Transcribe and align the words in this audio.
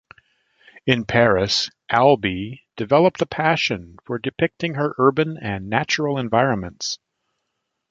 In 0.87 1.05
Paris, 1.05 1.69
Albee 1.93 2.61
developed 2.75 3.21
a 3.21 3.27
passion 3.27 3.97
for 4.03 4.17
depicting 4.17 4.73
her 4.73 4.95
urban 4.97 5.37
and 5.37 5.69
natural 5.69 6.17
environments. 6.17 6.97